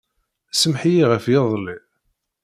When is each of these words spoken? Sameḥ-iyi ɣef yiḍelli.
Sameḥ-iyi 0.53 1.05
ɣef 1.11 1.25
yiḍelli. 1.31 1.77